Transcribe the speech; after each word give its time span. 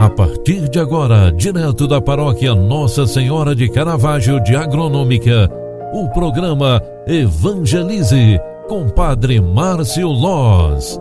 A 0.00 0.08
partir 0.08 0.68
de 0.68 0.78
agora, 0.78 1.32
direto 1.32 1.88
da 1.88 2.00
paróquia 2.00 2.54
Nossa 2.54 3.04
Senhora 3.04 3.52
de 3.52 3.68
Caravaggio 3.68 4.38
de 4.38 4.54
Agronômica, 4.54 5.50
o 5.92 6.08
programa 6.10 6.80
Evangelize 7.04 8.38
com 8.68 8.88
Padre 8.88 9.40
Márcio 9.40 10.06
Loz. 10.06 11.00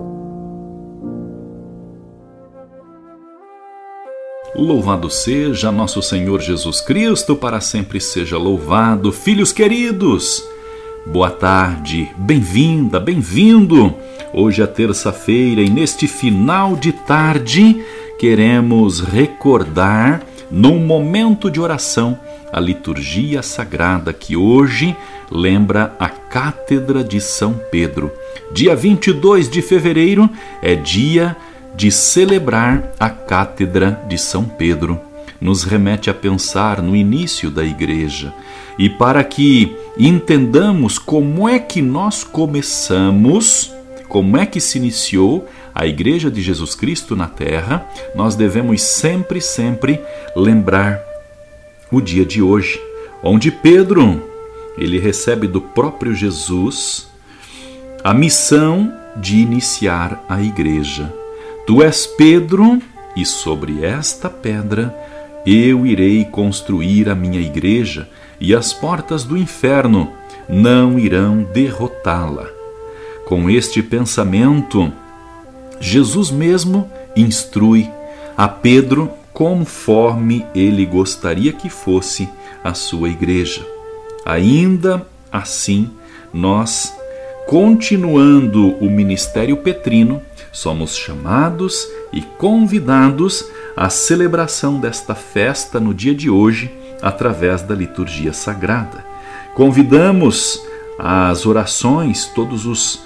Louvado 4.55 5.11
seja 5.11 5.71
nosso 5.71 6.01
Senhor 6.01 6.41
Jesus 6.41 6.81
Cristo, 6.81 7.35
para 7.35 7.61
sempre 7.61 8.01
seja 8.01 8.39
louvado. 8.39 9.11
Filhos 9.11 9.51
queridos, 9.51 10.43
boa 11.05 11.29
tarde, 11.29 12.09
bem-vinda, 12.17 12.99
bem-vindo. 12.99 13.93
Hoje 14.33 14.63
é 14.63 14.65
terça-feira 14.65 15.61
e 15.61 15.69
neste 15.69 16.07
final 16.07 16.75
de 16.75 16.91
tarde 16.91 17.79
queremos 18.17 18.99
recordar, 18.99 20.23
num 20.49 20.79
momento 20.79 21.51
de 21.51 21.61
oração, 21.61 22.19
a 22.51 22.59
liturgia 22.59 23.43
sagrada 23.43 24.11
que 24.11 24.35
hoje 24.35 24.95
lembra 25.29 25.95
a 25.99 26.09
Cátedra 26.09 27.03
de 27.03 27.21
São 27.21 27.59
Pedro. 27.69 28.11
Dia 28.51 28.75
22 28.75 29.49
de 29.49 29.61
fevereiro 29.61 30.29
é 30.61 30.73
dia 30.73 31.35
de 31.75 31.91
celebrar 31.91 32.91
a 32.99 33.09
Cátedra 33.09 34.01
de 34.07 34.17
São 34.17 34.45
Pedro. 34.45 34.99
Nos 35.39 35.63
remete 35.63 36.09
a 36.09 36.13
pensar 36.13 36.81
no 36.81 36.95
início 36.95 37.51
da 37.51 37.63
igreja 37.63 38.33
e 38.79 38.89
para 38.89 39.23
que 39.23 39.75
entendamos 39.97 40.97
como 40.97 41.47
é 41.47 41.59
que 41.59 41.81
nós 41.81 42.23
começamos, 42.23 43.71
como 44.07 44.37
é 44.37 44.45
que 44.45 44.59
se 44.59 44.77
iniciou 44.77 45.47
a 45.77 45.85
Igreja 45.85 46.31
de 46.31 46.41
Jesus 46.41 46.73
Cristo 46.73 47.15
na 47.15 47.27
Terra, 47.27 47.87
nós 48.15 48.35
devemos 48.35 48.81
sempre, 48.81 49.39
sempre 49.39 50.01
lembrar 50.35 50.99
o 51.91 52.01
dia 52.01 52.25
de 52.25 52.41
hoje, 52.41 52.81
onde 53.21 53.51
Pedro 53.51 54.27
ele 54.75 54.97
recebe 54.97 55.45
do 55.45 55.61
próprio 55.61 56.15
Jesus 56.15 57.07
a 58.03 58.11
missão 58.11 58.91
de 59.15 59.37
iniciar 59.37 60.25
a 60.27 60.41
igreja. 60.41 61.13
Tu 61.67 61.83
és 61.83 62.07
Pedro, 62.07 62.81
e 63.15 63.23
sobre 63.23 63.85
esta 63.85 64.31
pedra 64.31 64.95
eu 65.45 65.85
irei 65.85 66.25
construir 66.25 67.07
a 67.07 67.13
minha 67.13 67.39
igreja, 67.39 68.09
e 68.39 68.55
as 68.55 68.73
portas 68.73 69.23
do 69.23 69.37
inferno 69.37 70.11
não 70.49 70.97
irão 70.97 71.43
derrotá-la. 71.53 72.47
Com 73.25 73.47
este 73.47 73.83
pensamento, 73.83 74.91
Jesus 75.79 76.31
mesmo 76.31 76.89
instrui 77.15 77.89
a 78.35 78.47
Pedro 78.47 79.11
conforme 79.33 80.45
ele 80.55 80.85
gostaria 80.85 81.53
que 81.53 81.69
fosse 81.69 82.27
a 82.63 82.73
sua 82.73 83.09
igreja. 83.09 83.65
Ainda 84.25 85.05
assim, 85.31 85.89
nós, 86.33 86.93
continuando 87.47 88.75
o 88.77 88.89
ministério 88.89 89.57
petrino, 89.57 90.21
somos 90.51 90.95
chamados 90.95 91.87
e 92.11 92.21
convidados 92.21 93.45
à 93.75 93.89
celebração 93.89 94.79
desta 94.79 95.13
festa 95.13 95.79
no 95.79 95.93
dia 95.93 96.15
de 96.15 96.29
hoje, 96.29 96.71
através 97.01 97.61
da 97.61 97.75
liturgia 97.75 98.33
sagrada. 98.33 99.05
Convidamos 99.53 100.59
as 100.97 101.45
orações, 101.45 102.25
todos 102.33 102.65
os 102.65 103.01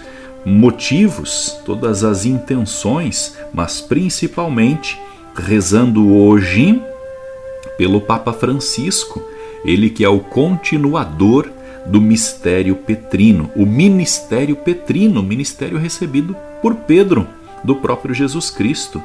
motivos, 0.45 1.59
todas 1.65 2.03
as 2.03 2.25
intenções, 2.25 3.37
mas 3.53 3.81
principalmente 3.81 4.99
rezando 5.35 6.13
hoje 6.13 6.81
pelo 7.77 8.01
Papa 8.01 8.33
Francisco, 8.33 9.21
ele 9.63 9.89
que 9.89 10.03
é 10.03 10.09
o 10.09 10.19
continuador 10.19 11.49
do 11.85 11.99
mistério 11.99 12.75
petrino, 12.75 13.49
o 13.55 13.65
ministério 13.65 14.55
petrino, 14.55 15.23
ministério 15.23 15.77
recebido 15.77 16.35
por 16.61 16.75
Pedro, 16.75 17.27
do 17.63 17.75
próprio 17.75 18.13
Jesus 18.13 18.49
Cristo, 18.49 19.01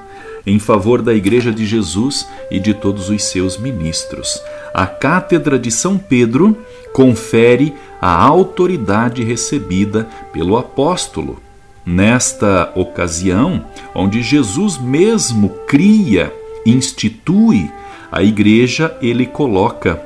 em 0.46 0.58
favor 0.58 1.02
da 1.02 1.12
Igreja 1.12 1.50
de 1.50 1.66
Jesus 1.66 2.26
e 2.50 2.60
de 2.60 2.72
todos 2.72 3.10
os 3.10 3.24
seus 3.24 3.58
ministros. 3.58 4.40
A 4.72 4.86
Cátedra 4.86 5.58
de 5.58 5.70
São 5.70 5.98
Pedro 5.98 6.56
confere 6.92 7.74
a 8.00 8.14
autoridade 8.14 9.24
recebida 9.24 10.08
pelo 10.32 10.56
apóstolo. 10.56 11.42
Nesta 11.84 12.72
ocasião, 12.74 13.64
onde 13.94 14.22
Jesus 14.22 14.78
mesmo 14.78 15.50
cria, 15.66 16.32
institui 16.64 17.70
a 18.10 18.22
igreja, 18.22 18.96
ele 19.00 19.26
coloca 19.26 20.00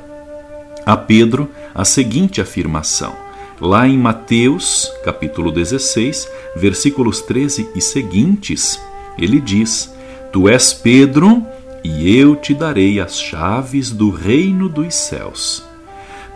a 0.85 0.97
Pedro 0.97 1.49
a 1.75 1.85
seguinte 1.85 2.41
afirmação. 2.41 3.15
Lá 3.61 3.87
em 3.87 3.97
Mateus, 3.97 4.91
capítulo 5.05 5.53
16, 5.53 6.29
versículos 6.57 7.21
13 7.21 7.69
e 7.75 7.81
seguintes, 7.81 8.81
ele 9.19 9.41
diz: 9.41 9.93
Tu 10.33 10.49
és 10.49 10.73
Pedro, 10.73 11.45
e 11.83 12.17
eu 12.17 12.37
te 12.37 12.55
darei 12.55 13.01
as 13.01 13.21
chaves 13.21 13.91
do 13.91 14.11
reino 14.11 14.69
dos 14.69 14.95
céus. 14.95 15.63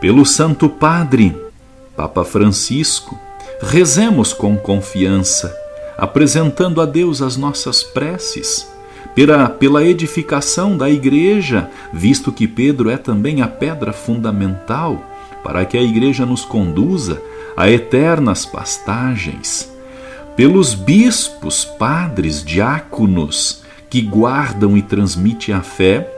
Pelo 0.00 0.26
Santo 0.26 0.68
Padre, 0.68 1.36
Papa 1.96 2.24
Francisco, 2.24 3.16
rezemos 3.60 4.32
com 4.32 4.56
confiança, 4.56 5.56
apresentando 5.96 6.80
a 6.80 6.86
Deus 6.86 7.22
as 7.22 7.36
nossas 7.36 7.84
preces, 7.84 8.68
pela, 9.14 9.48
pela 9.48 9.84
edificação 9.84 10.76
da 10.76 10.90
igreja, 10.90 11.70
visto 11.92 12.32
que 12.32 12.48
Pedro 12.48 12.90
é 12.90 12.96
também 12.96 13.42
a 13.42 13.46
pedra 13.46 13.92
fundamental 13.92 15.00
para 15.44 15.64
que 15.64 15.78
a 15.78 15.82
igreja 15.82 16.26
nos 16.26 16.44
conduza 16.44 17.22
a 17.56 17.70
eternas 17.70 18.44
pastagens, 18.44 19.70
pelos 20.34 20.74
bispos, 20.74 21.64
padres, 21.64 22.42
diáconos 22.44 23.62
que 23.94 24.00
guardam 24.00 24.76
e 24.76 24.82
transmitem 24.82 25.54
a 25.54 25.62
fé 25.62 26.12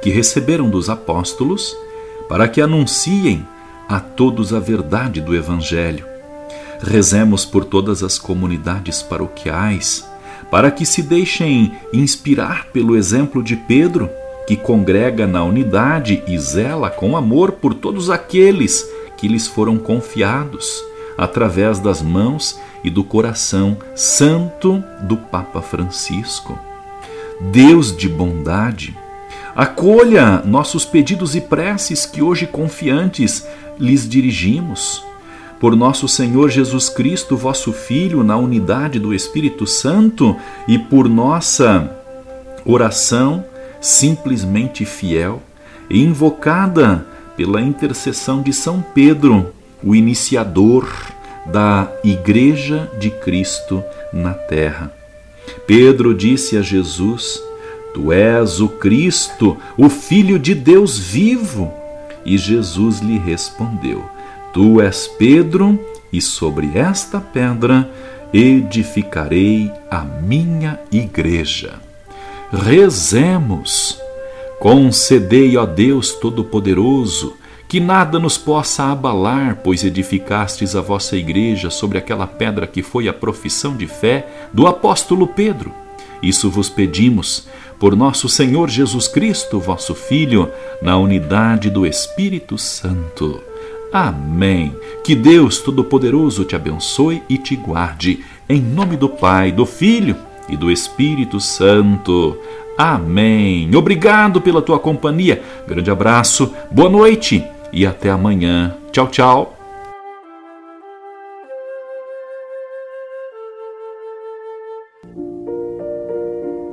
que 0.00 0.10
receberam 0.10 0.70
dos 0.70 0.88
apóstolos, 0.88 1.76
para 2.28 2.46
que 2.46 2.60
anunciem 2.60 3.44
a 3.88 3.98
todos 3.98 4.54
a 4.54 4.60
verdade 4.60 5.20
do 5.20 5.34
Evangelho. 5.34 6.06
Rezemos 6.80 7.44
por 7.44 7.64
todas 7.64 8.04
as 8.04 8.16
comunidades 8.16 9.02
paroquiais, 9.02 10.08
para 10.52 10.70
que 10.70 10.86
se 10.86 11.02
deixem 11.02 11.72
inspirar 11.92 12.66
pelo 12.66 12.94
exemplo 12.94 13.42
de 13.42 13.56
Pedro, 13.56 14.08
que 14.46 14.56
congrega 14.56 15.26
na 15.26 15.42
unidade 15.42 16.22
e 16.28 16.38
zela 16.38 16.90
com 16.90 17.16
amor 17.16 17.50
por 17.50 17.74
todos 17.74 18.08
aqueles 18.08 18.88
que 19.16 19.26
lhes 19.26 19.48
foram 19.48 19.78
confiados, 19.78 20.80
através 21.18 21.80
das 21.80 22.00
mãos 22.00 22.56
e 22.84 22.88
do 22.88 23.02
coração 23.02 23.76
santo 23.96 24.80
do 25.02 25.16
Papa 25.16 25.60
Francisco. 25.60 26.56
Deus 27.40 27.96
de 27.96 28.08
bondade, 28.08 28.96
acolha 29.54 30.42
nossos 30.44 30.84
pedidos 30.84 31.34
e 31.34 31.40
preces 31.40 32.06
que 32.06 32.22
hoje 32.22 32.46
confiantes 32.46 33.46
lhes 33.78 34.08
dirigimos. 34.08 35.04
Por 35.60 35.76
nosso 35.76 36.06
Senhor 36.08 36.50
Jesus 36.50 36.88
Cristo, 36.88 37.36
vosso 37.36 37.72
Filho, 37.72 38.22
na 38.22 38.36
unidade 38.36 38.98
do 38.98 39.14
Espírito 39.14 39.66
Santo, 39.66 40.36
e 40.68 40.78
por 40.78 41.08
nossa 41.08 41.90
oração 42.64 43.44
simplesmente 43.80 44.84
fiel 44.84 45.42
e 45.88 46.02
invocada 46.02 47.06
pela 47.36 47.60
intercessão 47.60 48.42
de 48.42 48.52
São 48.52 48.84
Pedro, 48.94 49.52
o 49.82 49.94
iniciador 49.94 50.88
da 51.46 51.90
Igreja 52.02 52.90
de 52.98 53.10
Cristo 53.10 53.82
na 54.12 54.32
terra. 54.32 55.03
Pedro 55.66 56.14
disse 56.14 56.56
a 56.56 56.62
Jesus: 56.62 57.42
Tu 57.92 58.12
és 58.12 58.60
o 58.60 58.68
Cristo, 58.68 59.56
o 59.76 59.88
Filho 59.88 60.38
de 60.38 60.54
Deus 60.54 60.98
vivo. 60.98 61.72
E 62.24 62.36
Jesus 62.36 63.00
lhe 63.00 63.18
respondeu: 63.18 64.04
Tu 64.52 64.80
és 64.80 65.06
Pedro, 65.06 65.78
e 66.12 66.20
sobre 66.20 66.78
esta 66.78 67.20
pedra 67.20 67.90
edificarei 68.32 69.70
a 69.90 70.00
minha 70.00 70.78
igreja. 70.90 71.74
Rezemos. 72.52 73.98
Concedei, 74.60 75.56
ó 75.56 75.66
Deus 75.66 76.12
Todo-Poderoso, 76.12 77.36
que 77.74 77.80
nada 77.80 78.20
nos 78.20 78.38
possa 78.38 78.84
abalar, 78.84 79.58
pois 79.64 79.82
edificastes 79.82 80.76
a 80.76 80.80
vossa 80.80 81.16
igreja 81.16 81.70
sobre 81.70 81.98
aquela 81.98 82.24
pedra 82.24 82.68
que 82.68 82.84
foi 82.84 83.08
a 83.08 83.12
profissão 83.12 83.76
de 83.76 83.88
fé 83.88 84.28
do 84.52 84.68
apóstolo 84.68 85.26
Pedro. 85.26 85.74
Isso 86.22 86.48
vos 86.48 86.68
pedimos 86.68 87.48
por 87.76 87.96
nosso 87.96 88.28
Senhor 88.28 88.70
Jesus 88.70 89.08
Cristo, 89.08 89.58
vosso 89.58 89.92
Filho, 89.92 90.52
na 90.80 90.96
unidade 90.96 91.68
do 91.68 91.84
Espírito 91.84 92.56
Santo. 92.56 93.40
Amém. 93.92 94.72
Que 95.02 95.16
Deus 95.16 95.58
Todo-Poderoso 95.58 96.44
te 96.44 96.54
abençoe 96.54 97.24
e 97.28 97.36
te 97.36 97.56
guarde. 97.56 98.24
Em 98.48 98.60
nome 98.60 98.96
do 98.96 99.08
Pai, 99.08 99.50
do 99.50 99.66
Filho 99.66 100.14
e 100.48 100.56
do 100.56 100.70
Espírito 100.70 101.40
Santo. 101.40 102.38
Amém. 102.78 103.68
Obrigado 103.74 104.40
pela 104.40 104.62
tua 104.62 104.78
companhia. 104.78 105.42
Grande 105.66 105.90
abraço, 105.90 106.54
boa 106.70 106.88
noite 106.88 107.44
e 107.74 107.86
até 107.86 108.10
amanhã. 108.10 108.74
Tchau, 108.92 109.08
tchau. 109.08 109.54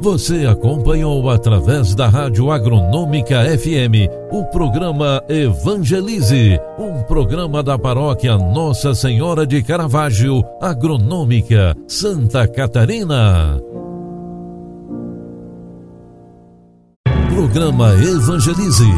Você 0.02 0.48
acompanhou 0.48 1.30
através 1.30 1.94
da 1.94 2.08
Rádio 2.08 2.50
Agronômica 2.50 3.44
FM 3.56 4.10
o 4.32 4.44
programa 4.46 5.24
Evangelize, 5.30 6.60
um 6.80 7.04
programa 7.04 7.62
da 7.62 7.78
paróquia 7.78 8.36
Nossa 8.36 8.96
Senhora 8.96 9.46
de 9.46 9.62
Caravaggio, 9.62 10.44
Agronômica, 10.60 11.76
Santa 11.88 12.48
Catarina. 12.48 13.62
Programa 17.30 17.94
Evangelize. 17.94 18.90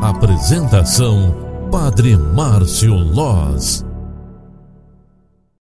Apresentação: 0.00 1.51
Padre 1.72 2.18
Márcio 2.18 2.94
Loz. 2.94 3.91